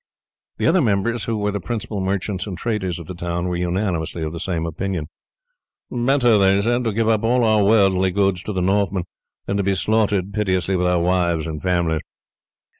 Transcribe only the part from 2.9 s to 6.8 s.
of the town, were unanimously of the same opinion. "Better," they